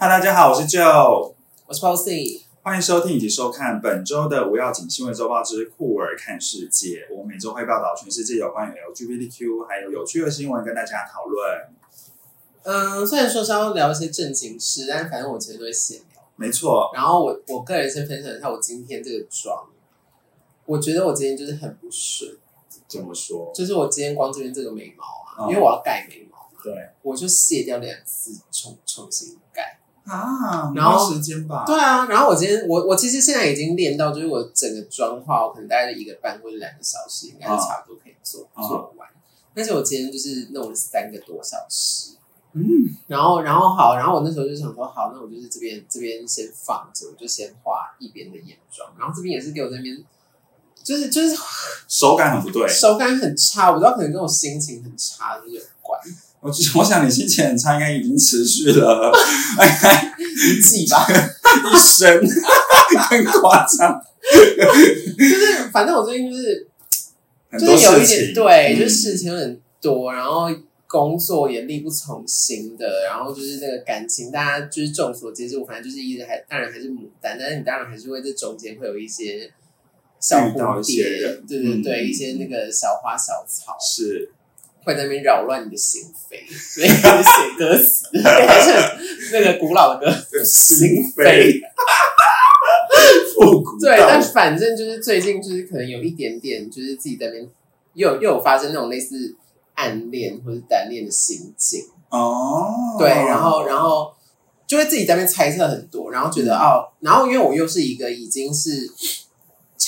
[0.00, 1.34] 哈，大家好，我是 Joe，
[1.66, 2.42] 我是 Posy。
[2.62, 7.08] 欢迎收听以及收看本周的无要紧新闻周报之酷儿看世界。
[7.10, 11.66] 我每周会报道全世界有关于 LGBTQ 还有有趣的新闻，跟大家讨论。
[12.62, 16.22] 嗯，虽然说是要聊一些正经事，但反正我其实都会闲聊。
[16.36, 19.66] 没错，然后我我个人先分享一下我今天这个妆，
[20.64, 22.38] 我觉得我今天就是很不顺，
[22.86, 23.50] 怎么说？
[23.52, 26.72] 就是我今天光这边这个眉毛啊，嗯因为我要盖眉毛，对
[27.02, 29.80] 我就卸掉两次，重重新盖。
[30.08, 31.64] 啊，然后时间吧？
[31.66, 39.08] 对啊，然后我今天我我其实现在已经练到，就是我整个妆化，我可能大概一个半或者两个小时，应该是差不多可以做、啊做完。
[39.54, 42.12] 但是我今天就是弄了三个多小时，
[42.52, 42.62] 嗯，
[43.08, 49.98] 然后然后好，然后我那时候就想说，好，那我就是这边这边先放着，我就先画一边的眼妆，然后这边也是给我那边，
[50.88, 51.36] 就是就是
[51.86, 52.66] 手感很不对。
[52.66, 56.00] 手感很差，我不知道可能跟我心情很差就是有关，
[56.40, 59.12] 我我想你心情很差，应该已经持续了。
[59.58, 62.18] 一季吧，一生，
[63.10, 64.00] 很夸张，
[64.32, 66.66] 就是反正我最近就是
[67.52, 68.78] 就是有一点对，嗯。
[68.78, 70.48] 就是事情有点多，然后
[70.86, 79.50] 工作也力不从心的，然后就是那个感情，大家就是众所皆知，我反正就是一直还当然还是牡丹，但是你当然还是会这中间会有一些
[80.20, 81.04] 小蝴蝶
[81.48, 84.32] 对对对，嗯一些那个小花小草是。
[84.84, 91.60] 会在那边扰乱你的心扉， 所以写歌词还 是那个古老的歌，心扉扉。
[93.34, 97.46] 复古对，到但反正就是最近就是可能有一点点，就是自己在那边
[97.92, 99.36] 又有又有发生那种类似
[99.74, 104.10] 暗恋或者单恋的心境，哦，对，然后然后
[104.66, 106.60] 就会自己在那边猜测很多，然后觉得、嗯。
[106.60, 108.70] 哦，然后因为我又是一个已经是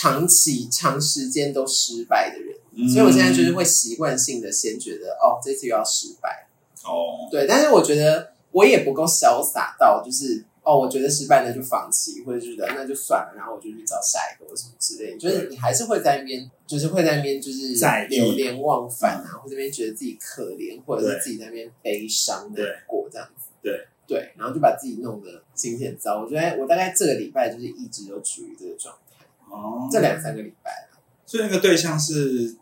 [0.01, 6.47] 长期长时间都失败的人，嗯所以我现在就是会习惯性的先觉得哦，这次又要失败，
[6.85, 10.45] 哦，对，但是我觉得我也不够潇洒到就是。
[10.63, 15.19] 哦，我觉得失败那就放弃，或者觉得那就算了，然后我就去找下一个或什么之类的。
[15.19, 23.49] 就是你还是会在那边，就是会在那边就是在流连忘返啊，或者那边觉得自己可怜，或者是自己在那边悲伤的过这样子。
[23.63, 26.23] 对对，然后就把自己弄得心情很糟。
[26.23, 29.10] 我觉得我大概这个礼拜就是一直都处于这个状态，
[29.51, 30.71] 哦，这两三个礼拜。
[31.27, 32.57] 所以那个对象是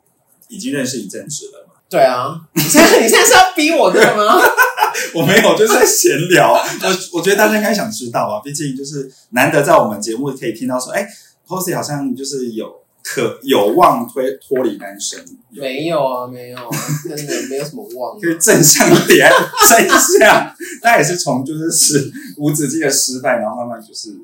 [0.49, 1.75] 已经认识一阵子了嘛？
[1.89, 4.39] 对啊，你现在你现在是要逼我这个吗？
[5.15, 6.53] 我没有，就是在闲聊。
[6.53, 11.09] 我我觉得大家应该想知道啊，毕竟就是难得在我们节目可以听到说，哎
[11.47, 15.19] ，Posy 好像就是有可有望推脱离单身，
[15.51, 16.77] 有没有啊，没有啊，
[17.09, 19.31] 真的没有什么望， 就是正向一点，
[19.71, 20.55] 正向。
[20.83, 24.15] 他也是从就是是无止境的失败，然后慢慢就是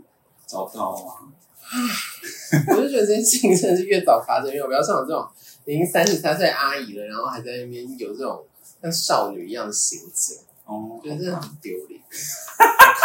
[0.46, 1.24] 找到啊。
[2.74, 5.26] 我就觉得这件事情真的是越早发生越好，不要像我这种
[5.66, 8.44] 已经三十三岁阿姨了，然后还在那边有这种
[8.82, 12.00] 像少女一样的行径，哦，觉得真的很丢脸，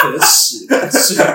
[0.02, 1.16] 可耻，可耻。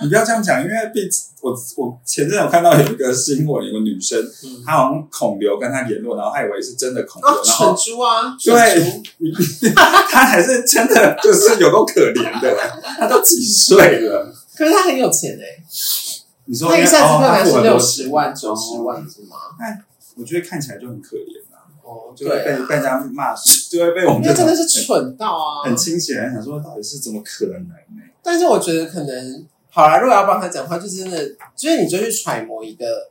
[0.00, 1.00] 你不要这样讲，因为毕
[1.40, 12.56] 我我前阵有看到有一个新闻，有个女生，嗯，她好像孔刘跟她联络，然后她以为是真的孔刘，啊，然蠢后猪啊，蠢对 她还是真的就是有够可怜的，
[12.98, 14.32] 她都几岁了？
[14.56, 15.44] 可是她很有钱哎、
[16.48, 19.36] 你说他一下子哦就拿她付很多是六十万、钱九十万是吗？
[20.16, 23.34] 我觉得看起来就很可怜啊，哦，就会被被人家骂，
[23.70, 28.02] 就会被我们真的是蠢到啊，很清醒的人想说，到底是怎么可能呢？
[28.22, 33.10] 但是我觉得可能好啦，如果要帮他讲话，就真的就是你就去揣摩一个，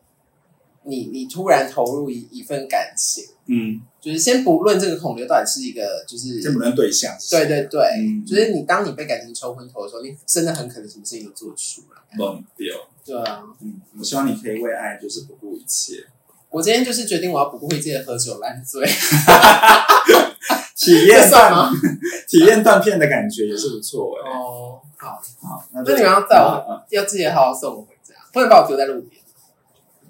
[0.83, 12.17] 你你突然投入一一份感情，嗯，就是先不论这个孔刘到底是一个就是先不论对象对对对，嗯就是你当你被感情抽昏头的时候，你真的很可能什么事情都做得出来。
[12.17, 12.75] 懵掉。
[13.05, 16.03] 对啊，嗯，我希望你可以为爱就是不顾一切，
[16.49, 18.85] 我今天就是决定我要不顾一切的喝酒烂醉，
[20.75, 21.71] 体验这算吗？
[22.27, 24.29] 体验断片的感觉也是不错哎。
[24.29, 29.21] 哦，好，好，那就你们要载我嗯嗯要自己好好送我回家，不能把我丢在路边。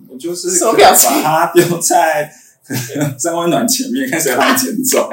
[0.09, 2.31] 我就是什么表情把它丢在
[3.17, 5.09] 三温暖前面，看谁把它捡走。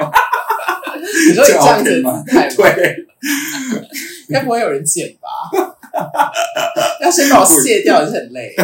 [1.27, 2.23] 你说你这样子吗？
[2.27, 3.05] 对，
[4.27, 5.27] 应 该不会有人捡吧？
[7.01, 8.55] 要先把我卸掉也是很累。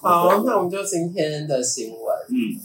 [0.00, 1.98] 好，那我们就今天的新闻。
[2.28, 2.60] 嗯，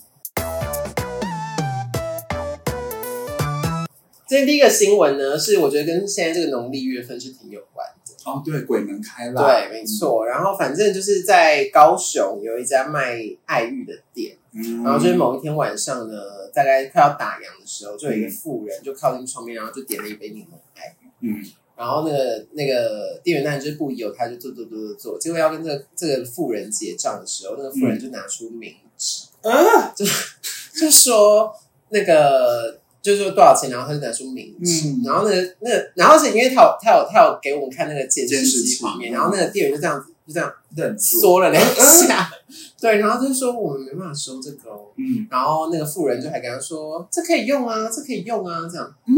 [4.28, 7.99] 今天第一个新闻呢，是我觉得跟现在这个农历月份是挺有关的。
[8.34, 10.26] 哦，对，鬼门开了，对，没错。
[10.26, 16.16] 然后反正就是在高雄有一家卖爱玉的店，嗯，然后就是某一天晚上呢，
[16.54, 21.32] 大概快要打烊的时候，就有一个妇人就靠近窗边，然后就点了一杯柠檬爱玉。
[21.32, 21.44] 嗯，
[21.76, 25.20] 然后那个那个店员当然就是不疑有他，就做做做做做。
[25.20, 30.06] 结果要跟这个这个妇人结账的时候，那个妇人就拿出冥纸，啊，就
[30.92, 31.54] 说
[31.90, 35.02] 那个就就是说多少钱，然后他就拿出名字，嗯。
[35.04, 42.30] 然后那个那个，然后是因为他有他有他有给我们看那个监视监视器器画面，然后那个店员就这样子就这样忍住，缩了两下，
[42.80, 49.16] 对，然后就说我们没办法收这个哦，嗯，然后那个富人就还跟他说这可以用啊，这可以用啊，这样，嗯。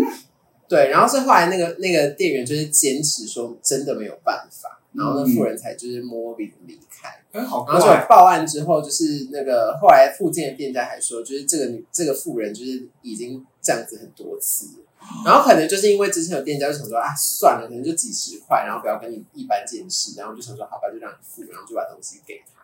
[0.69, 7.09] 对，然后是后来那个那个店员就是坚持说真的没有办法，然后那富人才就是摸摸鼻子离开。
[7.31, 14.85] 然后就，报案之后，就是那个后来附近的店家还说，就是这个女这个妇人就是已经这样子很多次了，
[15.25, 22.61] 然后可能就是因为之前有店家就想说啊算了，可能就几十块，然后不要跟你一般见识，然后就想说好吧，就让你付，然后就把东西给他，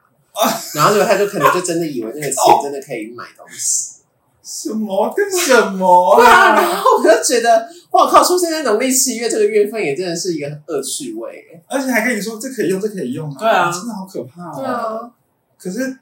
[0.75, 3.97] 然后结果他就可能就真的以为那个钱真的可以买东西，
[4.48, 6.56] 什么跟什么对啊，啊？
[6.56, 14.56] 然后我就觉得哇靠，出现在农历七月这个月份也真的是一个恶趣味，而且还跟你说这可以用，这可以用啊，对啊真的好可怕哦。
[14.56, 15.12] 对，啊。
[15.60, 15.98] 可是，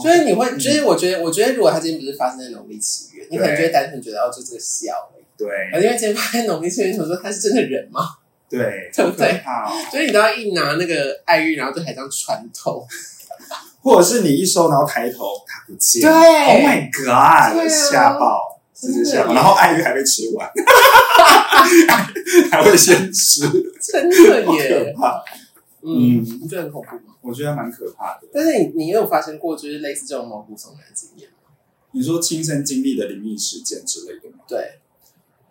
[0.00, 5.24] 所以你会，嗯就是我觉得，我觉得如果他今天不是发生在农历七月，你可能就会单纯觉得哦，就这个笑而已。
[5.36, 8.00] 对而因为今天发生在农历七月，想说他是真的人吗？
[8.48, 12.86] 对，对不对好所以你都要一拿那个爱玉，然后就还这样穿透。
[13.84, 19.30] 或者是你一收，然后抬头它不见，对，Oh my God，吓爆，直接吓爆，真的。
[19.30, 20.50] 耶然后爱玉还没吃完，
[22.50, 23.42] 还会先吃，
[23.80, 24.16] 真的
[24.56, 25.22] 耶，怕。
[25.82, 26.40] 嗯，嗯。
[26.42, 26.96] 你觉得很恐怖。
[26.96, 27.14] 吗？
[27.20, 28.26] 我觉得蛮可怕的。
[28.32, 31.36] 但是你你有发生过就是类似这种毛骨悚然的经验吗？
[31.92, 34.38] 你说亲身经历的灵异事件之类的吗？
[34.48, 34.80] 对，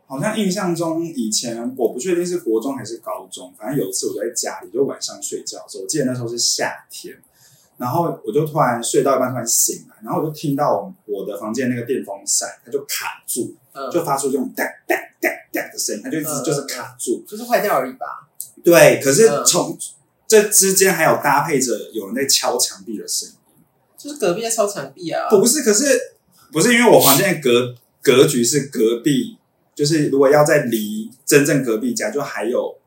[0.06, 7.16] 好像印象中以前我不确定是国中还是高中，反正有一次我在家里，就晚上睡觉的时候，我记得那时候是夏天，
[7.84, 17.22] 然后我就突然睡到一半突然醒来，然后我就听到我的房间那个电风扇它就卡住，嗯，就发出这种哒哒哒哒的声音，它就一直嗯就是卡住。
[17.28, 18.30] 就是坏掉而已吧。
[18.64, 19.78] 对，可是嗯从
[20.26, 23.36] 这之间还有搭配着有人在敲墙壁的声音。
[23.98, 25.28] 就是隔壁在敲墙壁啊。
[25.30, 26.16] 不是，可是
[26.54, 29.38] 不是因为我房间的格格局是隔壁，
[29.76, 32.78] 就是如果要在离真正隔壁家，就还有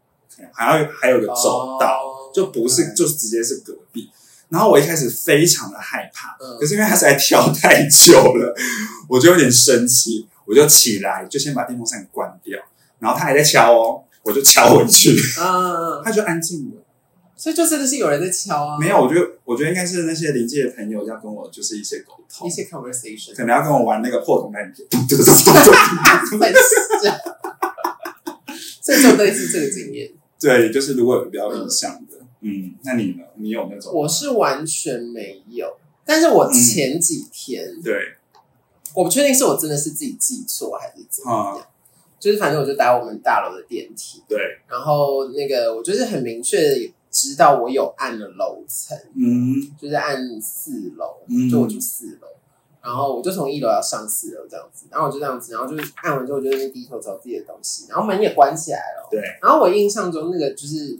[0.54, 4.10] 还要还有个走道，哦就不是就是直接是隔壁。
[4.48, 6.58] 然后我一开始非常的害怕，嗯。
[6.58, 8.54] 可是因为他实在跳太久了，
[9.08, 12.58] 我就有点生气，我就起来就先把电风扇关掉，
[12.98, 15.10] 然后他还在敲哦，我就敲回去，
[15.40, 16.82] 嗯， 他就安静了。
[17.38, 25.44] 所以就真的是有人在敲啊，没有，我觉得我觉得应该是那些邻居的朋友要跟我就是一些沟通一，些 conversation 可能要跟我玩那个破铜烂铁，咚咚咚咚
[26.30, 26.58] 咚在死。
[28.80, 30.10] 所以就类似这个经验，
[30.40, 33.24] 对，就是如果有比较印象的，嗯，那你呢？
[33.34, 33.92] 你有那种？
[33.92, 35.76] 我是完全没有。
[36.04, 37.94] 但是我前几天，对，
[38.94, 41.68] 我不确定是我真的是自己记错还是怎么样，啊，
[42.20, 44.38] 就是反正我就打我们大楼的电梯，对，
[44.68, 52.28] 然后那个我就是很明确的知道我有按了楼层，嗯就是按四楼，嗯就我住四楼。
[52.82, 59.08] 然后我就从一楼要上四楼这样子，然后我就这样子，然后就是按完之后，我就在那边低头找自己的东西，然后门也关起来了。
[59.10, 60.96] 对，然后我印象中那个就是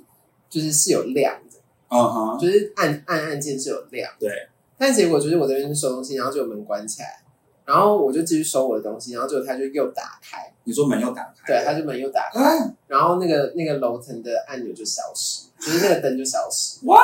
[0.48, 1.58] 就是是有亮的，
[1.88, 4.30] 嗯哼，就是按按按键是有亮，对，
[4.78, 7.22] 但结果就是我这边收东西，然后就有门关起来，
[7.64, 16.78] 然后我就继续收我的东西，然后结果它就又打开，你说门又打开，对，他就门又打开，啊，然后那个那个楼层的按钮就消失，就是那个灯就消失。
[16.84, 17.02] What？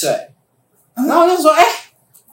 [0.00, 0.30] 对，
[0.96, 1.62] 嗯然后我就说，哎、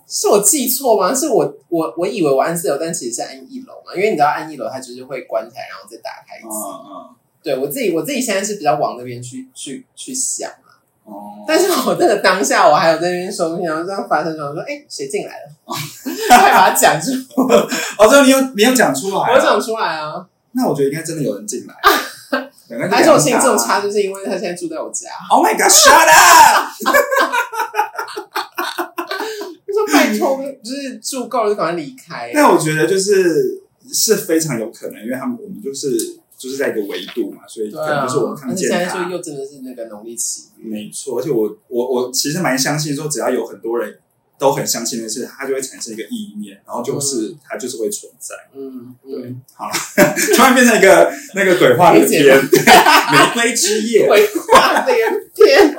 [0.08, 1.14] 是我记错吗？
[1.14, 6.58] 是我我我以为我按四楼，但其实是按一楼嘛，因为你知道按一楼它就是会关起来，然后再打开一嗯次。
[6.68, 15.52] 嗯，对我自己我自己现在是比较往那边去去去想啊，哦，但是我那个当下我还有在那边收东西，然后这样发生，然后说，哎、谁进来了？
[16.30, 17.12] 快把它讲出，
[18.00, 20.26] 哦，这你有你有讲出来，我讲出来啊！
[20.54, 21.76] 那我觉得应该真的有人进来，
[22.70, 25.10] 两个人就还是我心情这种差，就是因为他现在住在我家。
[25.30, 26.72] ，Oh my God，shut up！
[29.66, 32.32] 就说拜托，就是住够了就赶快离开。
[32.34, 35.90] 但我觉得就是是非常有可能，因为他们我们就是
[36.44, 39.12] 就是在一个维度嘛，所以可能就是我们，看得见而且现在就。
[39.16, 43.98] 又真的是那个农历七月，没错，而且我我我其实蛮相信说，只要有很多人
[44.38, 48.36] 都很相信的事，它就会产生一个意念，然后就是、它就是会存在。
[48.54, 49.70] 嗯对嗯，，好，
[50.36, 54.06] 突然变成一个那个鬼话连篇，玫瑰之夜。
[54.06, 54.98] 鬼话连
[55.34, 55.78] 篇。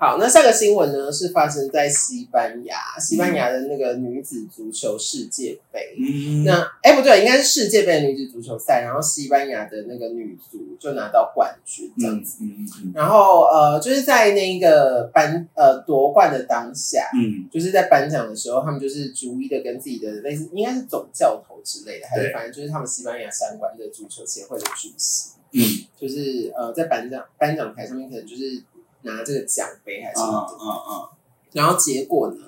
[0.00, 5.96] 好，那下个新闻呢是发生在西班牙，西班牙的那个女子足球世界杯。
[5.98, 12.36] 嗯，那哎、不对，应该是世界杯的女子足球赛，然后西班牙的那个女足就拿到冠军这样嗯子。
[12.42, 25.60] 嗯嗯然后呃，就是在那个颁呃夺冠的当下，嗯就是在颁奖的时候，他们就是逐一的跟自己的类似，应该是总教头之类的，还是反正就是他们西班牙相关的足球协会的主席，嗯
[26.00, 28.62] 就是呃在颁奖颁奖台上面可能就是
[29.08, 31.08] 拿这个奖杯还是嗯什么的，嗯嗯，
[31.52, 32.44] 然后结果呢，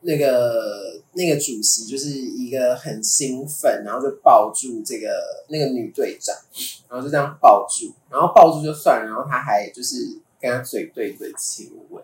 [0.00, 5.08] 那个那个主席就是一个很兴奋，然后就抱住这个
[5.48, 6.34] 那个女队长，
[6.88, 12.02] 然后就这样抱住，然后抱住就算了，然后他还就是跟他嘴对嘴亲吻。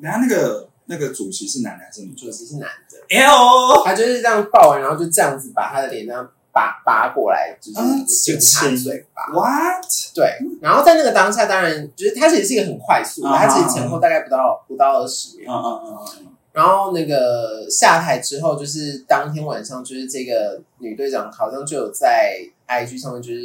[0.00, 9.32] 然后那个那个主席是男的还是女的主席是男的，？L 他就是这样抱完，然后就这样子把他的脸这样拔拔过来，就是嗯亲他嘴巴。
[9.32, 9.84] What？
[10.12, 15.52] 对，然后在那个当下，当然就是它其实是一个很快速的，啊它其实前后大概不到不到二十秒。
[15.52, 23.40] 嗯嗯嗯嗯然后那个下台之后，就是当天晚上，就是这个女队长好像就有在 IG 上面就是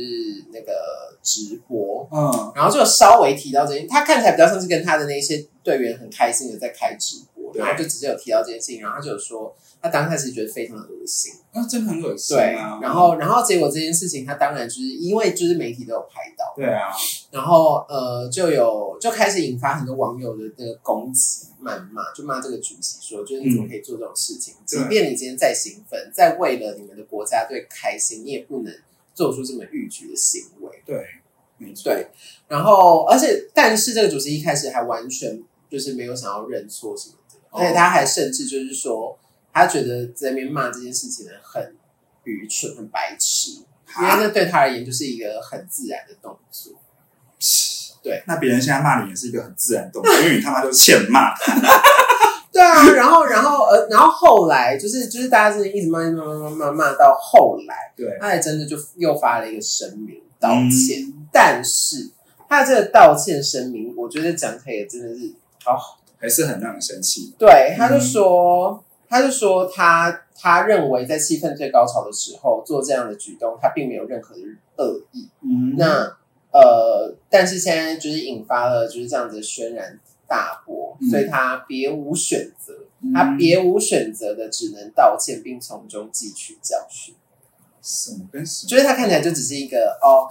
[0.51, 0.73] 那个
[1.21, 11.33] 直播，嗯然后就有稍微提到这件，她看起来比较像是跟她的那些队员很开心的在开直播，然后就直接有提到这件事情，然后她就有说，她当下其实觉得非常的恶心。
[11.53, 16.91] 那真的很恶心对啊。，然后然后结果这件事情，他当然就是因为就是媒体都有拍到，对啊，
[17.31, 24.55] 然后呃就有就开始引发很多网友的那个攻击、谩骂，就骂这个主席说，就是你怎么可以做这种事情？
[24.67, 28.73] 对即便你今天再兴奋，再为了你们的国家队开心，你也不能
[29.13, 30.81] 做出这么逾矩的行为。
[30.85, 31.05] 对，
[31.57, 31.91] 没错。
[31.91, 32.07] 对，
[32.47, 39.17] 然后而且但是这个主席一开始还完全就是没有想要认错什么的，哦而且他还甚至就是说，
[39.53, 41.75] 他觉得在那边骂这件事情呢很
[42.23, 43.51] 愚蠢、很白痴，
[43.99, 46.73] 因为那对他而言就是一个很自然的动作。
[48.01, 51.33] 对，那别人现在骂你也是一个很自然的动作，因为你他妈就欠骂。
[52.51, 62.11] 对啊，然后然后呃，然后后来就是就是大家真的一直骂骂骂骂骂骂到后来，对，他也真的就又发了一个声明道歉，嗯但是
[62.49, 65.33] 他的这个道歉声明，我觉得讲起来也真的是
[65.65, 65.77] 哦。
[66.19, 67.33] 还是很让人生气。
[67.37, 68.83] 对，他就嗯说，
[69.13, 74.41] 他就说他他认为在气氛最高潮的时候做这样的举动，他并没有任何的
[74.77, 75.29] 恶意。
[75.41, 76.17] 嗯那
[76.51, 87.13] 呃，但是现在就是引发了就是这样子的轩然大波，嗯所以他别无选择，嗯他别无选择的只能道歉，并从中汲取教训。
[87.83, 90.25] 什么跟什么，就是他看起来就只是一个哦，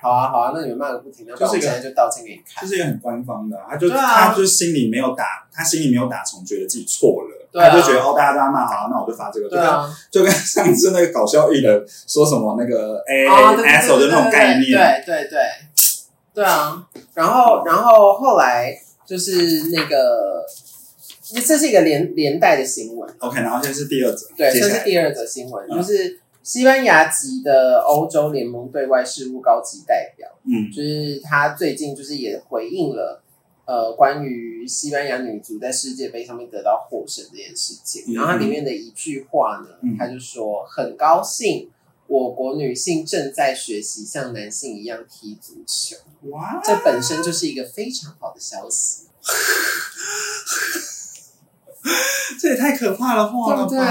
[0.00, 2.62] 好啊好啊，那你们骂个不停，那我现在就道歉给你看。
[2.62, 7.68] 就是一个很官方的啊，他就啊他就心里没有打，他心里没有打从，觉得自己错了，对啊。
[7.68, 14.70] 他就觉得哦，大家都在骂，好，那我就发这个，就跟对啊，就跟上次那个搞笑艺人 说什么那个 A A S O 的那种概念，
[15.04, 15.38] 对对对。
[16.34, 16.82] 对啊。
[17.14, 20.42] 然后然后后来就是那个，
[21.46, 24.72] 这是一个连连带的新闻，OK，然后现在是第二则，对，接下来。
[24.72, 25.76] 这是第二则新闻，嗯。
[25.76, 30.72] 就是西班牙籍的欧洲联盟对外事务高级代表，嗯。
[30.72, 33.21] 就是他最近就是也回应了。
[33.64, 39.96] 呃，关于西班牙女足在世界杯上面得到获胜这件事情，嗯然后它里面的一句话呢，嗯。
[39.96, 41.70] 他就说很高兴
[42.08, 45.96] 我国女性正在学习像男性一样踢足球，
[46.30, 49.04] 哇，这本身就是一个非常好的消息。
[52.40, 53.78] 这也太可怕了，话了对？
[53.78, 53.84] 对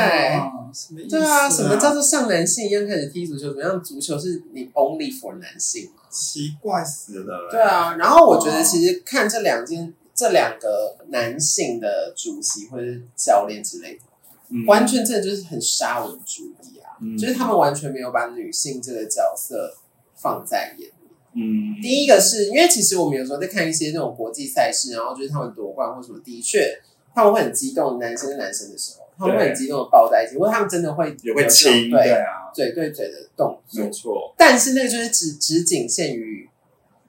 [0.74, 1.10] 什么意思？
[1.10, 3.50] 对啊，什么叫做像男性一样开始踢足球？
[3.50, 3.84] 怎么样？
[3.84, 6.02] 足球是你 only for 男性吗？
[6.10, 7.50] 奇怪死了？
[7.52, 14.02] 对，啊，然后我觉得其实看这两件、这两个男性的主席或者是教练之类的，
[14.50, 19.76] 嗯完全真的就是很沙文主义啊，嗯就是他们完全没有把女性这个角色
[20.16, 20.94] 放在眼里。
[21.34, 26.78] 嗯，第一个是因为其实我们有时候在看一些那种国际赛事，然后就是他们夺冠或什么，的确
[27.14, 33.84] 他们会很激动，男生跟男生的时候，他们会很激动的抱在一起，或者他们真的会也会亲，对对啊，嘴对嘴的动作。
[33.84, 36.50] 没，错，但是那个就是只只仅限于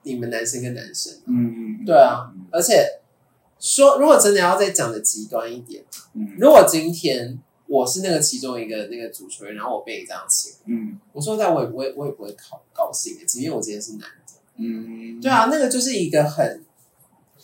[0.02, 3.00] 你们男生跟男生，嗯，对啊，而且
[3.60, 6.36] 说如果真的要再讲的极端一点，嗯。
[6.38, 10.98] 如果今天我是那个其中一个那个主持人，然后我被你这样亲，嗯。
[11.12, 14.06] 我说实在我也我也我也不会高高兴的，即便我今天是男的。
[14.58, 16.62] 嗯，对啊，那个就是一个很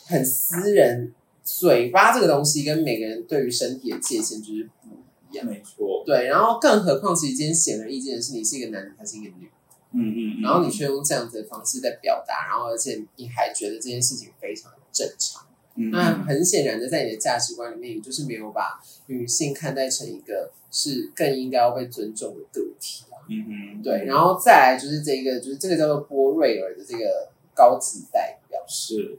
[0.06, 1.14] 很私人，
[1.50, 4.90] 嘴巴这个东西跟每个人对于身体的界限就是不
[5.30, 5.46] 一样。
[5.46, 9.52] 没错，对，然后更何况，其实今天显而易见的是，你是一个男的，他是一个女的，
[9.94, 15.46] 嗯嗯，然后你却用这样子的方式在表达，然后而且你还觉得这件事情非常正常。
[15.80, 23.16] 嗯那很显然的，在你的价值观里面，你就是没有把女性看待成一个是更应该要被尊重的个体啊。
[23.30, 28.60] 嗯嗯，对，然后再来就是这个，就是这个叫做波瑞尔的这个高级代表。
[28.66, 29.16] 是，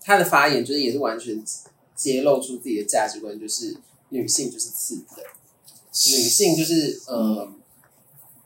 [0.00, 1.42] 他的发言就是也是完全
[1.94, 3.76] 揭露出自己的价值观，就是
[4.10, 5.24] 女性就是次等，
[5.90, 7.52] 女性就是呃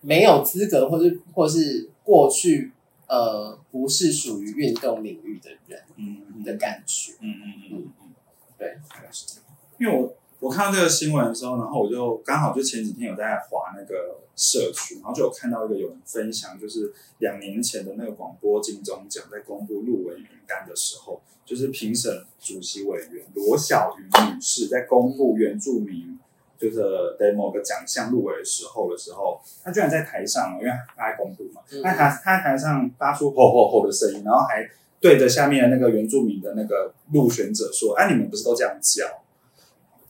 [0.01, 2.73] 没有资格，或是或是过去
[3.07, 7.13] 呃不是属于运动领域的人嗯的感觉。
[7.21, 8.15] 嗯嗯嗯嗯，
[8.59, 9.45] 对，大概是这样。
[9.79, 26.19] 因为我我看到这个新闻的时候，然后我就刚好就前几天有在划那个社区，然后就有看到一个有人分享，就是两年前的那个广播金钟奖在公布入围名单的时候，就是评审主席委员罗小云女士在公布原住民
[26.59, 26.83] 就是
[27.21, 34.69] 在某个奖项入围的时候的时候，她居然在台上，因为她在公布嘛，嗯他台他在台上发出吼吼吼的声音，然后还
[35.01, 39.05] 对着下面的那个原住民的那个入选者说：“哎、你们不是都这样叫？”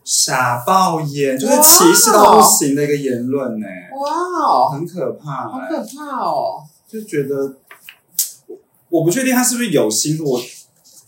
[0.04, 4.10] 傻爆眼，就是歧视到不行的一个言论呢、哇。
[4.42, 6.64] 哦，很可怕、好欸，可怕哦！
[6.88, 7.56] 就觉得
[8.48, 8.56] 我
[8.88, 10.40] 我不确定他是不是有心，我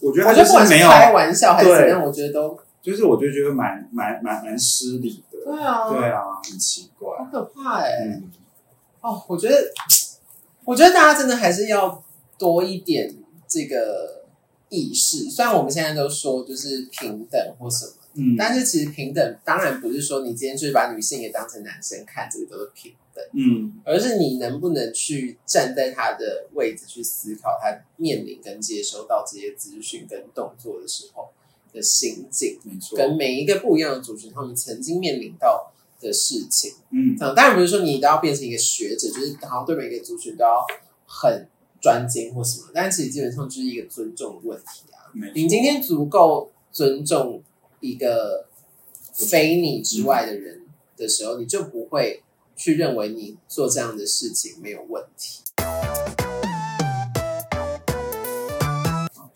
[0.01, 1.79] 我觉得他就是没有，开玩笑还是对。
[1.81, 8.31] 怎样，我觉得都就是我就觉得蛮蛮蛮蛮失礼的，对啊，对啊，很奇怪，好可怕哎、嗯，
[9.01, 9.57] 哦，我觉得，
[10.65, 12.03] 我觉得大家真的还是要
[12.39, 13.13] 多一点
[13.49, 14.25] 这个
[14.69, 15.29] 意识。
[15.31, 23.73] 虽然我们现在都说就是平等或什么，嗯，但是其实平等当然不是说你今天就是把女性也当成男生看，这个都是平等，嗯。
[23.85, 31.29] 而是你能不能去站在他的位置去思考他面临跟接收到这些资讯跟动作的时候
[31.73, 36.73] 的心境，没错，跟每一个不一样的族群他们曾经面临到的事情。
[36.91, 37.15] 嗯。
[37.15, 40.65] 嗯，当然不是说你都要变成一个学者，就是好像对每个族群都要
[41.07, 41.49] 很
[41.81, 45.11] 专精或什么，但其实基本上就是一个尊重的问题啊。
[45.35, 47.43] 你今天足够尊重
[47.85, 48.47] 一个
[49.13, 50.63] 非你之外的人
[50.97, 52.23] 的时候，你就不会
[52.57, 55.43] 去认为你做这样的事情没有问题。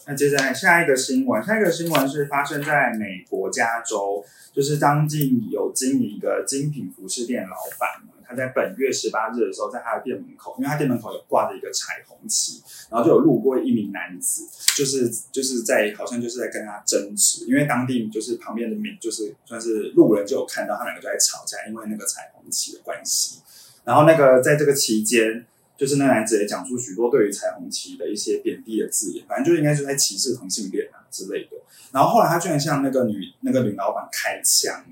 [0.07, 4.25] 那接下来下一个新闻，下一个新闻是发生在美国加州，
[4.55, 23.41] 就是当地有经营一个精品服饰店老板，他在本月十八日的时候，在他的店门口，因为他店门口有挂着一个彩虹旗，然后就有路过一名男子，就是就是在好像就是在跟他争执，因为当地就是旁边的民就是算是路人就有看到他两个就在吵架，因为那个彩虹旗的关系，
[23.85, 25.47] 然后那个在这个期间。
[25.79, 31.51] 就是那男子也讲出许多对于彩虹旗的一些贬低的字眼，反正就应该是在歧视同性恋啊之类的。
[31.93, 34.85] 然后后来他居然向那个女那个女老板开枪，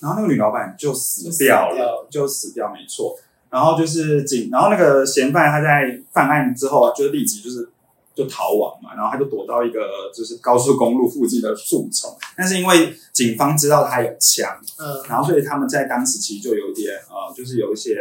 [0.00, 3.18] 然后那个女老板就死掉了，就死掉，没错。
[3.50, 7.66] 然后就是警，然后那个嫌犯他在犯案之后啊，就立即就是
[8.14, 17.96] 就逃亡嘛，然后他就躲到一个就是高速公路附近的树丛，但是因为警方知道他有枪，嗯然后所以他们在当时其实就有点呃，就是有一些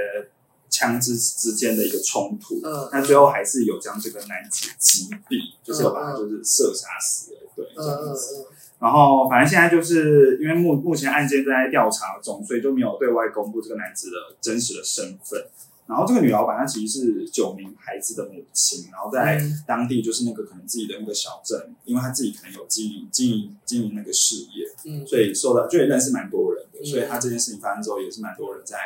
[0.70, 2.60] 枪支之间的一个冲突。
[2.64, 8.46] 嗯那最后还是有将这个男子击毙，就是有把他就是射杀死了，对，嗯这样子。
[8.80, 15.46] 嗯然后反正现在就是因为目目前案件正在调查中，所以就没有对外公布这个男子的真实的身份。
[15.88, 28.78] 然后这个女老板她其实是九名孩子的母亲，然后在嗯当地就是那个可能自己的那个小镇，因为她自己可能有经营经营经营那个事业，嗯所以受到就也认识蛮多人的，嗯所以她这件事情发生之后，也是蛮多人在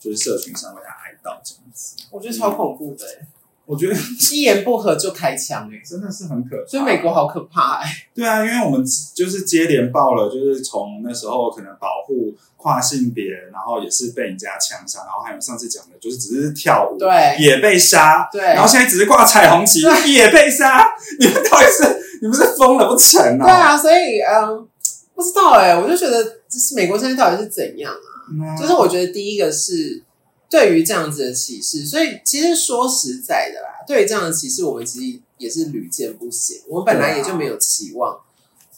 [0.00, 1.96] 就是社群上为她哀悼这样子。
[2.10, 3.26] 我觉得超恐怖的、欸，
[3.68, 3.94] 我觉得
[4.32, 6.66] 一言不合就开枪哎、真的是很可怕。
[6.66, 8.82] 所以美国好可怕哎、对啊，因为我们
[9.14, 20.88] 就是接连报了，就是从那时候可能保护跨性别，然后也是被人家枪杀，然后还有上次讲的，就是只是跳舞，对也被杀，对然后现在只是挂彩虹旗，也被杀，
[21.20, 23.44] 你们到底是你们是疯了不成啊？
[23.44, 24.66] 对啊，所以嗯，
[25.14, 28.56] 不知道哎、我就觉得就是美国现在到底是怎样啊？
[28.58, 30.02] 就是我觉得第一个是
[30.50, 36.58] 对于这样子的歧视，所以其实说实在的啦，对于这样的歧视，我们其实也是屡见不鲜。
[36.68, 38.18] 我们本来也就没有期望，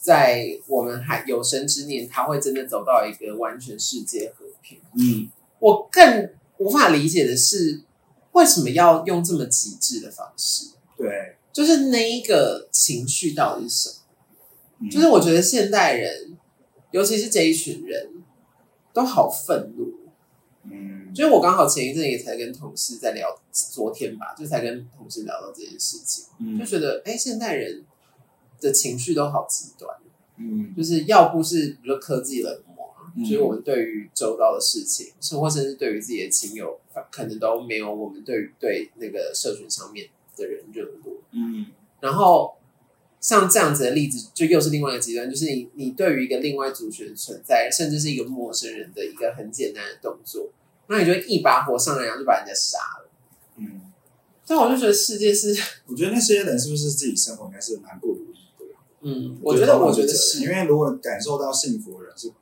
[0.01, 4.79] 在我们还有生之年，他会真的走到一个完全世界和平。
[4.97, 5.31] 嗯，
[5.61, 7.83] 我更无法理解的是，
[8.33, 10.71] 为什么要用这么极致的方式？
[10.97, 13.95] 对，就是那一个情绪到底是什么？
[14.81, 16.37] 嗯就是我觉得现代人，
[16.91, 18.11] 尤其是这一群人，
[18.93, 20.00] 都好愤怒。
[21.11, 26.25] 嗯，就是我刚好前一阵也才跟同事在聊，昨天吧，就才跟同事聊到这件事情，
[26.59, 27.85] 就嗯觉得哎、诶现代人
[28.61, 29.97] 的情绪都好极端，
[30.37, 30.75] 嗯。
[30.77, 33.25] 就是要不是比如说科技冷漠啊，嗯。
[33.25, 36.79] 就是我们对于周遭的事情，甚或甚至对于自己的亲友，
[37.11, 41.17] 可能都没有我们对于对那个社群上面的人热络。
[41.33, 41.67] 嗯。
[42.01, 42.57] 然后
[43.21, 50.49] 像这样子的例子，就又是另外一个极端，就是你你对于一个另外族群的存在，甚至是一个陌生人的一个很简单的动作，
[50.91, 53.09] 那你就一把火上来，然后就把人家杀了。
[53.57, 53.81] 嗯，
[54.47, 58.65] 但我就觉得世界是， 我觉得那些人是不是自己生活应该是蛮不如意的？
[59.03, 62.33] 嗯，我觉得我觉得是因是，为如果感受到幸福的人是，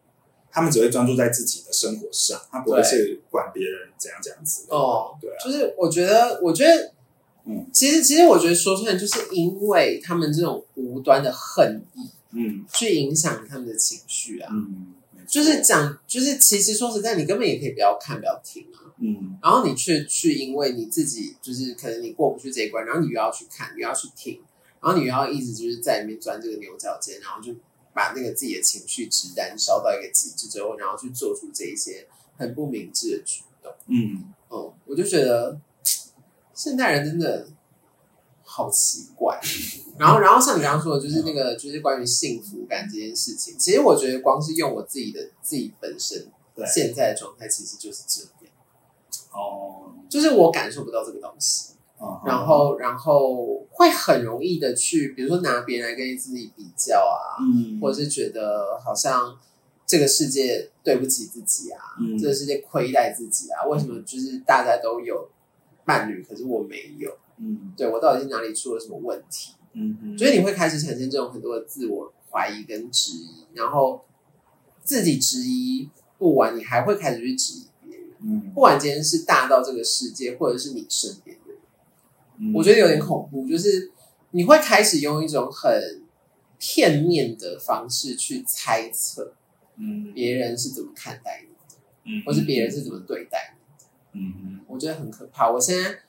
[0.50, 4.64] 他们只会专注在自己的生活上，他不会是管别人怎样怎样子。
[4.70, 6.92] 哦，对啊，就是我觉得，我觉得，
[7.44, 14.48] 嗯，其实其实我觉得说出来，就是因为他们这种无端的恨意，嗯去影响他们的情绪啊。
[14.50, 14.94] 嗯，
[15.28, 18.88] 就是讲，就是其实说实在，你根本也可以不要看，不要听啊。
[19.00, 24.40] 嗯然后你却去因为你自己就是可能你过不去这一关，然后你又要去看，又要去听，
[24.80, 27.54] 然后你又要一直就是在里面钻这个牛角尖，然后就
[27.94, 33.72] 把那个自己的情绪值燃烧到一个极致之后，然后去做出这一些很不明智的举动。
[33.86, 35.60] 嗯，嗯，我就觉得
[36.52, 37.48] 现代人真的
[38.58, 39.40] 好奇怪。
[39.96, 43.56] 然后，然后像你刚刚说的，就是那个，就是关于幸福感这件事情。
[43.56, 48.52] 其实我觉得，光是用我自己的自己本身对现在的状态，其实就是这样，
[49.32, 51.74] 哦，就是我感受不到这个东西。
[52.00, 59.36] 嗯然后，然后会很容易的去，比如说拿别人来跟自己比较啊，嗯，或者是觉得好像
[59.84, 65.28] 这个世界对不起自己啊，嗯这个世界亏待自己啊，为什么就是大家都有
[65.84, 67.10] 伴侣，可是我没有？
[67.38, 69.54] 嗯对我到底是哪里出了什么问题？
[69.72, 74.04] 嗯嗯，所以你会开始产生这种很多的自我怀疑跟质疑，然后
[74.82, 81.60] 自己质疑不完，你还会开始去质疑别人，嗯不管今天是大到这个世界，或者是你身边的人。
[82.38, 83.92] 嗯，我觉得有点恐怖，就是
[84.32, 86.02] 你会开始用一种很
[86.58, 89.34] 片面的方式去猜测
[89.76, 94.20] 嗯别人是怎么看待你，嗯，或是别人是怎么对待你。
[94.20, 95.50] 嗯嗯我觉得很可怕。
[95.50, 96.00] 我现在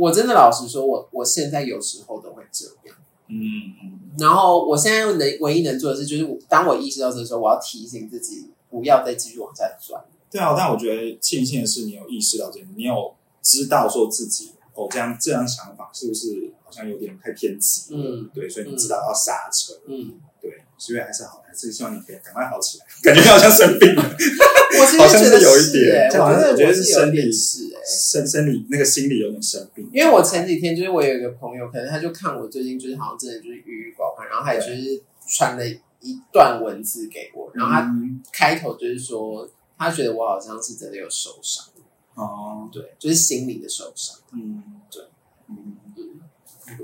[0.00, 2.96] 我真的老实说，我我现在有时候都会这样。
[3.28, 3.36] 嗯
[3.82, 10.02] 嗯然后我现在能唯一能做的事，就是我当我意识到这个时候，我要提醒自己不要再继续往下钻。
[10.30, 17.94] 对啊，但我觉得庆幸的是，你有意识到这点，你有知道说自己哦，这样这样想法是不是好像有点太偏激？
[17.94, 19.74] 嗯对，所以你知道要刹车。
[19.86, 22.86] 嗯，对，所以还是好，还是希望你可以赶快好起来。
[23.02, 29.88] 感觉好像生病了，我其好像实觉得是有一点欸我觉得是生理点是哎、生生理那个心理有点生病。
[29.92, 35.66] 因为我前几天就是我有一个朋友，可能他就看我最近就是好像真的就是郁郁寡欢，然后他也就是传了
[36.00, 41.66] 一段文字给我，然后他嗯开头就是说他觉得我好像是真的有受伤，
[42.14, 44.16] 哦，对，就是心理的受伤。
[44.32, 45.02] 嗯，对，
[45.48, 45.76] 嗯，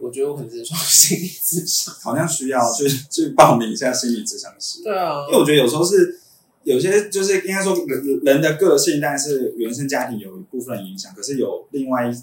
[0.03, 1.95] 我觉得我可能真的需要心理咨商。
[2.03, 4.83] 好像需要去去报名一下心理咨商师。
[4.83, 6.21] 对啊因为我觉得有时候是
[6.67, 12.23] 有些就是应该说人人的个性，但是原生家庭有一部分影响，可是有另外一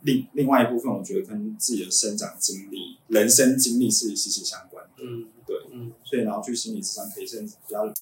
[0.00, 5.04] 另另外一部分，我觉得跟自己的生长经历、人生经历是息息相关的。
[5.04, 7.92] 嗯，对，嗯，所以然后去心理咨商可以甚至比较。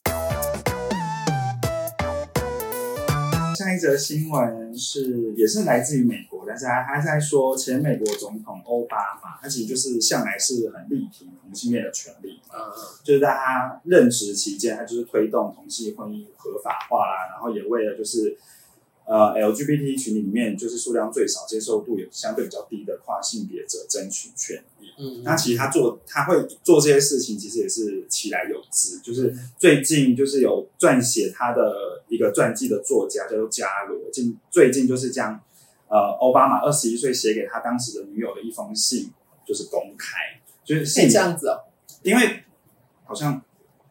[3.60, 12.56] 下一则新闻是也是来自于美国，但是他他在说前美国总统奥巴马，他其实就是向来是很力挺同性恋的权利嘛。
[12.56, 12.72] 啊，
[13.04, 18.34] 就是在他任职期间，他就是推动同性婚姻合法化啦，然后也为了就是
[19.10, 24.86] 呃 LGBT 群里面就是数量最少、接受度也相对比较低的跨性别者争取权益。
[24.96, 29.00] 嗯，那其实他做他会做这些事情，其实也是其来有之。
[29.00, 35.40] 就是最近就是有撰写他的一个传记的作家叫做加罗，近最近就是将
[35.88, 39.10] 呃奥巴马二十一岁写给他当时的女友的一封信，
[39.44, 41.64] 就是公开，就是可信以这样子哦，
[42.04, 42.44] 因为
[43.04, 43.42] 好像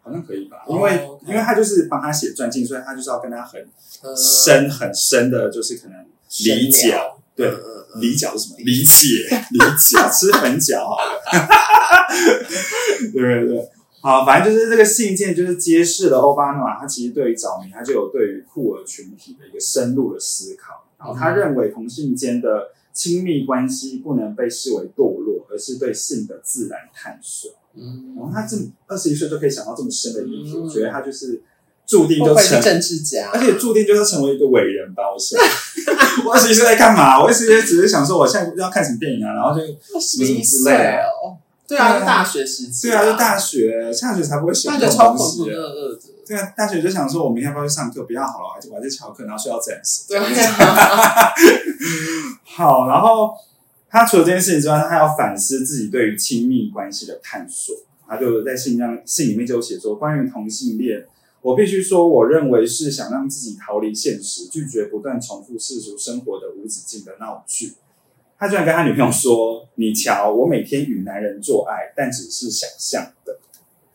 [0.10, 3.62] 好像可以吧，哦因为、因为他就是帮他写传记，所以他就是要跟他很
[4.04, 6.04] 嗯深很深的，就是可能
[6.45, 6.98] 理解。
[7.36, 8.56] 对嗯嗯嗯理解是什么？
[8.58, 9.30] 理解。
[9.52, 11.22] 理解， 吃粉饺好了，
[13.13, 13.69] 对对对。
[14.02, 27.52] 好，反正就是这个信件，就是揭示了奥巴马他其实对于早年他就有对于酷儿群体的一个深入的思考，然后他认为同性间的亲密关系不能被视为堕落，而是对性的自然探索。
[27.75, 31.41] 嗯，然后他这么二十一岁就可以想到这么深的议题，觉得他就是
[31.86, 35.03] 注定就成，政治家，而且注定就是成为一个伟人吧。
[35.12, 35.39] 我想，
[36.25, 37.19] 我二十一岁在干嘛？
[37.19, 39.65] 我二十一岁只是想说，我现在要看什么电影啊，然后就
[39.99, 41.03] 什么什么之类的。
[41.23, 45.45] 哦，对啊，大学时期，对啊，就大学，大学才不会想大这种东西
[46.27, 48.03] 对啊，大学就想说，我明天要不要去上课？
[48.03, 50.05] 不要好了，我还是我还是翘课，然后睡到自然醒。
[50.08, 50.23] 对啊，
[52.45, 53.32] 好，然后
[53.89, 57.75] 他除了这件事情之外，他还要反思自己对于亲密关系的探索。
[58.08, 61.06] 他就在信上信里面就有写说，关于同性恋，
[61.41, 67.75] 我必须说，我认为是想让自己逃离现实，拒绝不断重复世俗生活的无止境的闹剧。
[68.38, 73.38] 他居然跟他女朋友说：“你瞧，我每天与男人做爱，但只是想象的，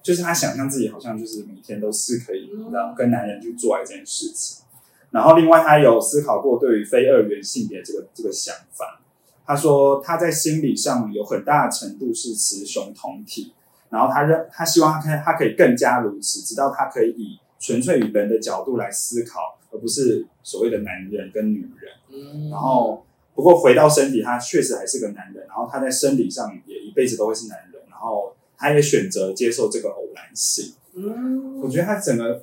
[0.01, 4.65] 就是他想象自己好像就是每天都是可以，嗯然后跟男人去做爱这件事情。
[5.11, 9.01] 然后另外他有思考过对于非二元性别这个这个想法。
[9.47, 13.53] 他说他在心理上有很大的程度是雌雄同体，
[13.91, 21.93] 然后他认他希望他可以他可以更加如此，直到他可以以纯粹于人的角度来思考，而不是所谓的男人跟女人。
[22.11, 23.05] 嗯，然后
[23.35, 30.75] 不过回到身体，他确实还是个男人，然后他在生理上也一辈子都会是男人，然后他也选择接受这个偶然性。
[30.95, 32.41] 嗯，我觉得他整个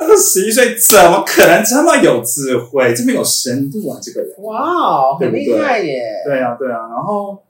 [0.00, 3.98] 二十一岁怎么可能这么有智慧，这么有深度啊？
[4.02, 6.88] 这个人，哇哦，很厉害耶，对啊，对啊。
[6.88, 7.42] 然后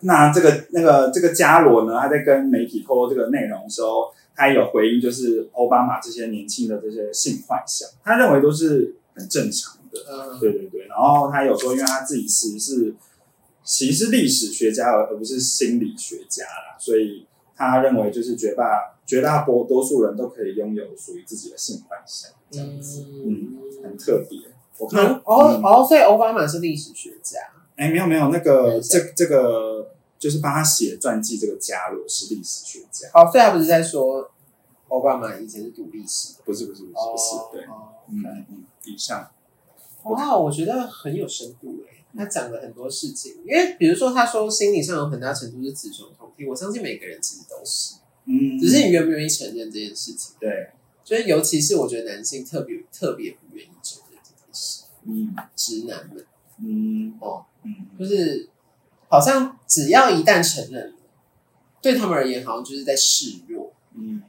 [0.00, 9.98] 那这个那个这个伽罗呢，他在跟媒体透露这个内容的时候，他有回应，就是奥巴马这些年轻的这些性幻想，他认为都是很正常的。
[10.10, 12.94] 嗯，对对对，然后他有说，因为他自己其实是
[13.62, 24.38] 其实是历史学家，而而不是心理学家啦，所以他认为就是绝大绝大多多数人都可以拥有属于自己的性幻想，这样子，嗯，很特别。
[24.76, 25.62] 我看嗯，哦嗯。
[25.64, 27.40] 哦，所以奥巴马是历史学家，
[27.76, 34.30] 哎，没有没有，那个这这个就是帮他写传记这个加罗是历史学家，哦，所以他不是在说
[34.88, 39.30] 奥巴马以前是读历史的，不是不是不是不是，对，哦嗯嗯嗯，以上，
[40.04, 47.96] 哇，我觉得很有深度诶，他讲了很多事情，因为比如说他说心理上有很大程度是雌雄同体，我相信每个人其实都是，
[48.30, 50.34] 嗯，只是你愿不愿意承认这件事情。
[50.38, 50.68] 对，
[51.02, 55.34] 所以尤其是我觉得男性特别特别不愿意承认这件事，嗯。
[55.56, 56.26] 直男们。
[56.62, 57.16] 嗯。
[57.20, 57.86] 哦，嗯。
[57.98, 58.50] 就是
[59.08, 60.96] 好像只要一旦承认了，
[61.80, 63.72] 对他们而言好像就是在示弱。
[63.94, 64.22] 嗯。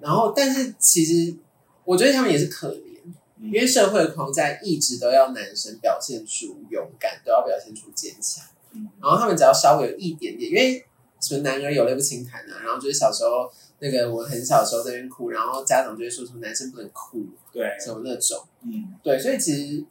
[0.00, 1.36] 然后，但是其实
[1.84, 2.98] 我觉得他们也是可怜，
[3.38, 3.46] 嗯。
[3.46, 8.44] 因为社会的框架一直都要男生表现出勇敢，都要表现出坚强。
[8.72, 8.88] 嗯。
[9.00, 10.84] 然后他们只要稍微有一点点，因为
[11.26, 18.44] 什么男儿有泪不轻弹啊，然后就是小时候那个我很小时候在那边哭，然后家长就会说什么男生不能哭，对，什么那种。
[18.62, 19.84] 嗯对，所以其实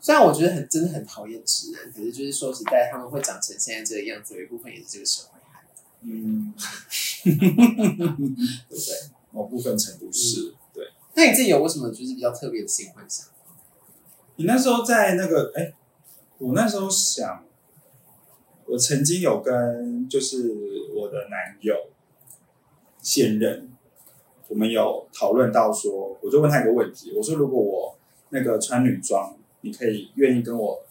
[0.00, 5.70] 虽然我觉得很真的很讨厌直男，可是就是说实在，他们会长成现在这个样子，有一部分也是这个社会害的，
[6.02, 6.52] 嗯，
[7.24, 7.32] 对
[8.68, 9.10] 不对？
[9.30, 10.88] 某部分程度是对。
[11.14, 13.28] 那你自己有为什么就是比较特别的性幻想？
[14.36, 15.72] 你那时候在那个哎，
[16.38, 17.43] 我那时候想，
[18.66, 20.52] 我曾经有跟就是
[20.94, 21.74] 我的男友
[23.00, 23.68] 现任，
[24.48, 27.96] 我们有讨论到说，我就问他一个问题，我说如果我
[28.30, 30.82] 那个穿女装，你可以愿意跟我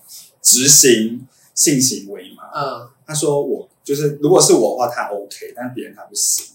[0.42, 2.44] 执行性行为吗？
[2.56, 6.48] 嗯，他说我就是如果是我的话，他 OK，但别人他不行。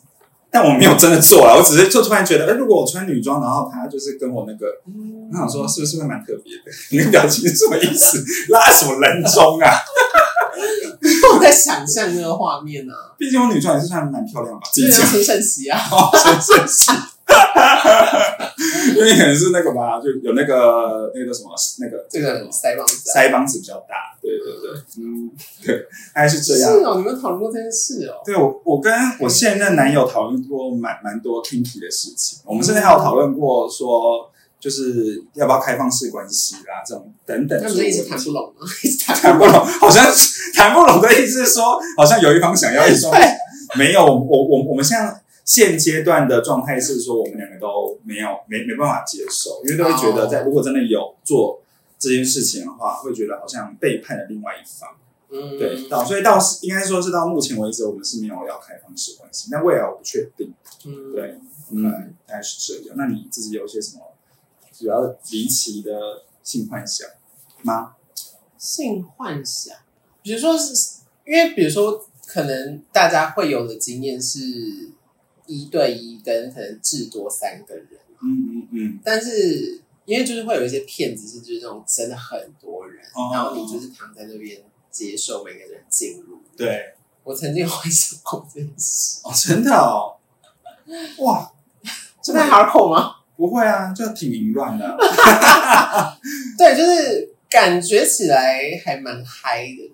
[0.51, 4.67] 但我没有真的做啊，我只是就突然觉得，哎，如果我穿女装，然后他就是跟我那个，
[5.31, 6.73] 我想说是不是会蛮特别的？
[6.91, 8.25] 你的表情是什么意思？
[8.51, 9.69] 拉什么人中啊？
[11.35, 16.91] 我在想象那个画面呢、啊，毕竟我女装也是穿得蛮漂亮吧，自己讲就是陈胜熙啊， 哦，真真是，
[18.97, 23.15] 因为可能是那个吧，就有那个那个叫什么那个这个腮帮子、啊。
[23.15, 25.31] 腮帮子比较大，对对对，嗯，
[25.65, 26.73] 对， 大概是这样。
[26.73, 28.23] 是哦，你们有讨论过这件事哦。
[28.25, 37.69] 对我，我跟我现任男友讨论过蛮蛮多 kinky 的事情，我们甚至还有讨论过说，就是要不要开放式关系啦，这种等等那。
[37.69, 38.67] 不是一直谈不拢吗？
[38.83, 43.13] 一直谈谈不拢，好像是谈不拢的意思是说，好像有一方想要，一方
[43.77, 44.05] 没有。
[44.05, 51.63] 我我我们现在现阶段的状态是说，我们两个都没有没没办法接受，因为都会觉得在哦如果真的有做
[51.99, 54.91] 这件事情的话，会觉得好像背叛了另外一方。
[55.31, 60.53] 嗯，对，到所以到应该说是到目前为止，我们是没有要开放式关系，但未来我不确定。
[60.87, 61.39] 嗯，对，
[61.71, 62.97] 嗯，大概是这样。
[62.97, 64.03] 那你自己有一些什么
[64.79, 67.09] 主要离奇的性幻想
[67.63, 67.97] 吗？
[68.57, 69.77] 性幻想，
[70.23, 74.39] 比如说是因为比如说可能大家会有的经验是
[75.47, 77.89] 一对一跟可能至多三个人，
[78.23, 86.39] 嗯嗯嗯，但是因为就是会有一些骗子是就是那种真的很多人，哦然后你就是躺在那边接受每个人进入。
[86.57, 90.17] 对，我曾经幻想过这件事，哦，真的哦，
[91.19, 91.53] 哇，
[92.23, 93.17] 这太 hardcore 吗？
[93.39, 94.85] 不会啊，就挺凌乱的。
[96.59, 99.93] 对，就是感觉起来还蛮嗨的，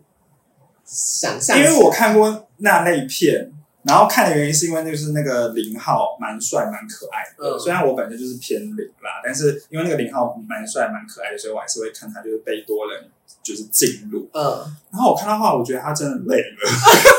[0.83, 1.59] 想象。
[1.59, 3.53] 因为我看过那类片，
[3.83, 13.05] 然后看的原因是因为那就是那个林浩蛮帅蛮可爱的，嗯虽然我本身就是偏零啦，但是因为那个林浩蛮帅蛮可爱的，所以我还是会看他就是被多人
[13.43, 14.27] 就是进入。
[14.33, 14.43] 嗯，
[14.91, 16.57] 然后我看到话，我觉得他真的累了，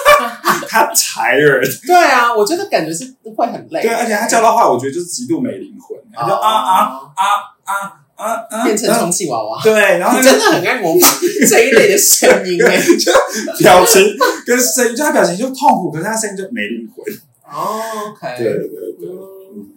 [0.68, 7.24] 他 tired，对啊，我觉得感觉是会很累，对，而且他叫到话，我觉得就是极度没灵魂，啊啊哦啊
[7.64, 7.74] 啊
[8.16, 9.62] 啊啊，变成充气娃娃。
[9.62, 11.12] 对，然后你真的很爱模仿
[11.50, 12.82] 这一类的声音 哎。
[13.60, 14.02] 表情
[14.46, 17.06] 跟声音，就他表情就痛苦，可是他声音就没灵魂。
[17.46, 17.80] 哦
[18.12, 19.10] ，OK，对对对对，
[19.54, 19.70] 嗯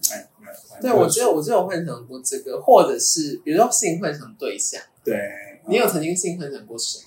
[0.80, 7.00] 对，我觉得我就有幻想过这个，或者是比如说性幻想对象，对，你有曾经性幻想过谁？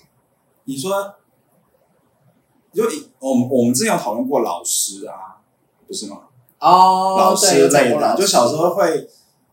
[0.64, 1.14] 你说，
[2.74, 5.40] 就以我们我们之前有讨论过老师啊，
[5.88, 6.18] 不是吗？
[6.60, 9.08] 哦，老师类的，就小时候会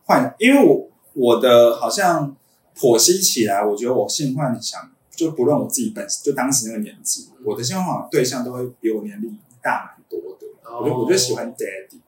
[0.10, 2.36] 幻，因为我我的好像
[2.76, 10.48] 剖析起来，我觉得我性幻想，就不论我自己本就当时那个年纪，我的性幻想对象都会比我年龄大蛮多的。
[10.82, 12.00] 我就我就喜欢 daddy，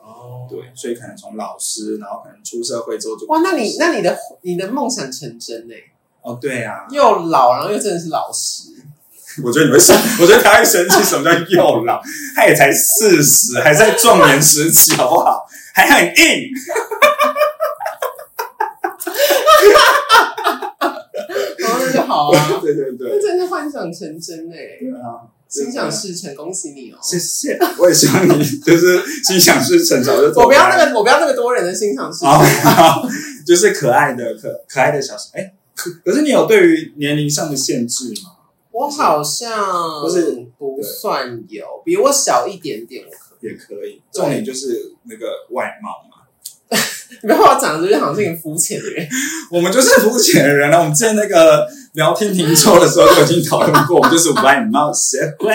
[0.00, 5.74] 哦，对，所以可能从老师，然后可能出社会之后就哇，那你那你的你的梦想成真呢？
[6.22, 8.70] 哦，对啊，又老，然后又真的是老师，
[9.42, 11.02] 我觉得你会生，我觉得他会生气。
[11.02, 12.00] 什么叫又老？
[12.36, 15.44] 他也才四十，还在壮年时期，好不好？
[15.74, 16.50] 还很硬。
[21.58, 26.98] 然后那就好啊， 对对对，那真是幻想成真哎，对啊，心想事成，恭喜你哦！
[27.02, 32.28] 谢谢，我也希望你就是 心想事成，早就走我不要那个，我不要那个多人的心想事成。
[32.30, 33.06] 哦，
[33.46, 35.40] 就是可爱的可可爱的小孩。
[35.40, 38.32] 哎，可可是你有对于年龄上的限制吗？
[38.70, 46.18] 我好像不是不算有，比我小一点点，我可也可以，重点就是那个外貌嘛。
[47.22, 49.08] 你不要把我讲的就是好像是一个肤浅的人。
[49.50, 50.78] 我们就是肤浅的人了。
[50.78, 51.66] 我们之前那个
[51.98, 55.52] 聊天停桌的时候就已经讨论过， 我们就是外貌协会。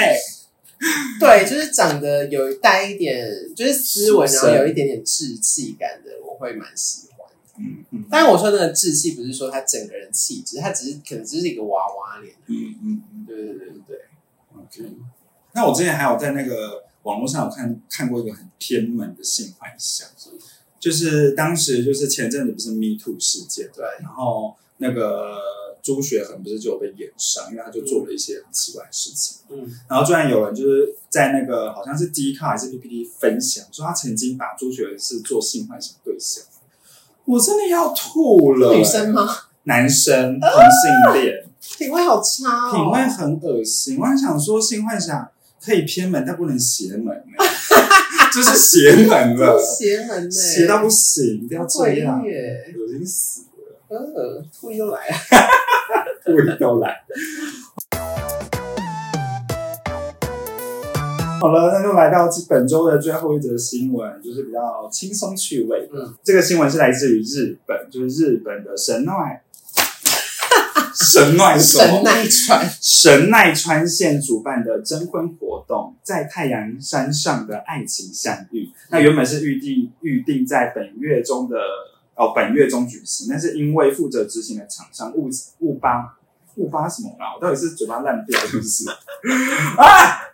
[1.18, 3.26] 对，就是长得有带一点，
[3.56, 7.26] 就是斯文，然后有一点点稚气感的，我会蛮喜欢。
[7.58, 12.36] 嗯嗯但我说那个稚气，不是说他整个人气质，他只是可能只是一个娃娃脸。
[12.48, 13.98] 嗯嗯嗯对对对对对
[14.58, 14.94] ，，OK。
[15.54, 20.06] 那我之前还有在那个网络上有看看过一个很偏门的性幻想，
[20.78, 25.38] 就是当时就是前阵子不是 Me Too 事件，对然后那个
[25.84, 29.40] 朱学恒不是就有被延上，因为他就做了一些很奇怪的事情。
[29.50, 36.42] 嗯，然后居然有人就是在那个好像是 D 卡还是 PPT 分享，说他曾经把朱学恒是做性幻想对象，
[37.26, 38.74] 我真的要吐了。
[38.74, 39.28] 女生吗？
[39.66, 41.46] 男生同性恋，
[41.78, 43.98] 品味好差哦，品味很恶心。
[44.00, 45.30] 我还想说性幻想
[45.62, 47.24] 可以偏门，但不能邪门、欸，
[48.34, 53.42] 就是邪门了，邪门呢，邪到不行，不要这样，恶心死
[53.90, 55.16] 了，呃，吐又来了。
[56.26, 57.04] 故意都来。
[61.42, 65.88] 好了，那就来到本周的最后一则新闻，就是比较轻松趣味的。
[65.94, 69.42] 嗯，这个新闻是来自于日本，就是日本的神奈
[70.96, 78.70] 神奈神奈川，神奈川县主办的征婚活动，在太阳山上的爱情相遇。
[78.90, 81.58] 那原本是预定预定在本月中的
[82.16, 86.18] 哦本月中举行，但是因为负责执行的厂商误误发
[86.56, 87.34] 误发什么啦？
[87.36, 88.90] 我到底是嘴巴烂掉是不是？
[89.78, 90.34] 啊！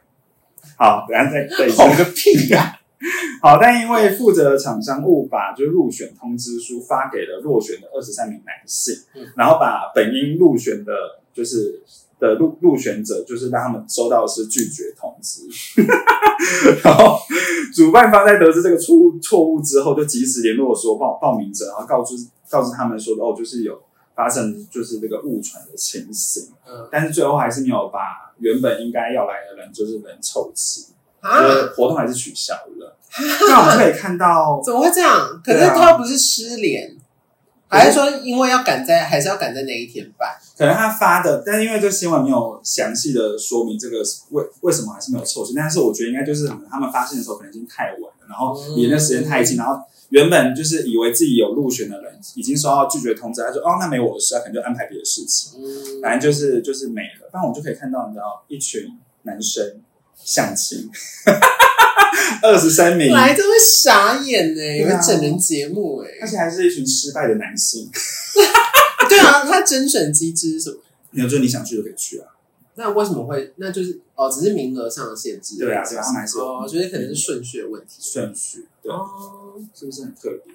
[0.77, 2.75] 好，等一下再再一个屁呀！
[3.41, 10.91] 好，但因为负责的厂商误把就入选通知书发给了落选的二十三名男性，嗯然后把本应入选的，
[11.33, 11.81] 就是
[12.19, 15.41] 的入入选者，就是让他们收到的是拒绝通知。
[16.83, 17.19] 然后
[17.73, 22.15] 主办方在得知这个错误错误之后，就及时联络说报报名者，然后告知
[22.49, 23.81] 告知他们说哦，就是有
[24.15, 30.87] 发生就是这个误传的情形，嗯但是最后还是没有把原本应该要来的人就是人凑齐。
[31.21, 32.95] 就啊，是活动还是取消了。
[33.49, 35.41] 那我们可以看到，怎么会这样？
[35.43, 36.95] 可是他不是失联，
[37.67, 40.37] 还是说因为要赶在，还是要赶在那一天办？
[40.59, 57.29] 可能他发的，但是因为这新闻没有详细的说明这个为为什么还是没有凑齐，但是我觉得应该就是他们发现的时候可能已经太晚了，然后离那时间太近，然后原本就是以为自己有入选的人已经收到拒绝通知，他说哦那没我的事，他可能就安排别的事情，嗯，反正就是就是没了。
[57.31, 58.83] 不然我就可以看到你知道一群
[59.23, 59.79] 男生
[60.21, 60.89] 相亲，
[62.43, 66.27] 二十三名，来真会傻眼呢，有对啊个整人节目哎而。
[66.27, 67.89] 且还是一群失败的男性。
[69.19, 70.77] 对啊，他甄选机制是什么？
[71.11, 72.27] 你就你想去就可以去啊。
[72.75, 73.53] 那为什么会？
[73.57, 75.57] 那就是哦，只是名额上的限制。
[75.57, 77.97] 对啊对啊他们还是有哦，就是可能是顺序的问题。
[77.99, 80.53] 顺序，对，哦，是不是很特别？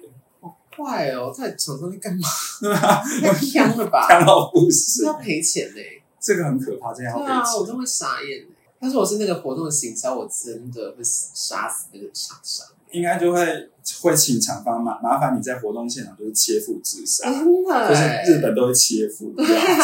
[0.75, 2.27] 怪哦，在厂商在干嘛？
[3.21, 4.07] 太香了吧？
[4.09, 5.81] 看到不是是，要赔钱呢。
[6.19, 7.59] 这个很可怕，这样要对啊，赔钱。
[7.61, 8.47] 我都会傻眼欸。
[8.79, 12.67] 但是我是那个活动的行销，我真的会杀死那个厂商。
[12.95, 13.69] 应该就会
[14.01, 19.33] 会请厂方麻麻烦你在活动现场就是切腹自杀，真的就是欸，日本都会切腹，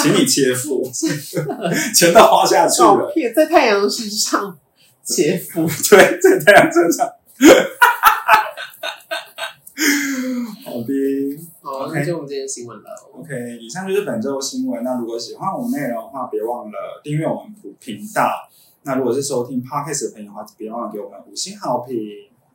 [0.02, 0.82] 请你切腹，
[1.94, 3.12] 钱都花下去照了。
[3.36, 4.58] 在太阳身上
[5.04, 5.68] 切腹。
[5.90, 7.08] 对，在太阳身上。
[10.64, 10.94] 好的
[11.62, 12.84] 好，OK 那就我们今天的新闻了。
[13.14, 14.84] ，OK，以上就是本周的新闻。
[14.84, 18.48] 那如果喜欢我们内容的话，别忘了订阅我们频道。
[18.84, 21.96] 那如果是收听 Podcast 的朋友的话，别忘了给我们五星好评。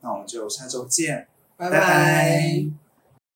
[0.07, 1.27] 那我们就下周见，
[1.57, 2.86] 拜拜。